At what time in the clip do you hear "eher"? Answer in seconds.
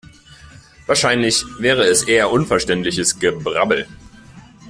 2.01-2.31